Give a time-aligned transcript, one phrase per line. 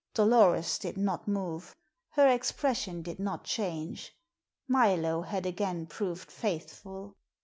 [0.15, 1.75] Dolores did not move.
[2.09, 4.17] Her expression did not change.
[4.67, 7.17] Milo had again proved faithful.